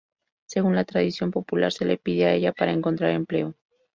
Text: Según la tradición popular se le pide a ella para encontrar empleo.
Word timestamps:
Según 0.47 0.75
la 0.75 0.83
tradición 0.83 1.29
popular 1.29 1.71
se 1.71 1.85
le 1.85 1.95
pide 1.97 2.25
a 2.25 2.33
ella 2.33 2.53
para 2.53 2.71
encontrar 2.71 3.11
empleo. 3.11 3.53